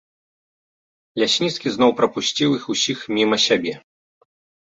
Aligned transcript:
Лясніцкі 1.23 1.67
зноў 1.75 1.91
прапусціў 1.99 2.49
іх 2.59 2.63
усіх 2.75 2.99
міма 3.17 3.37
сябе. 3.47 3.73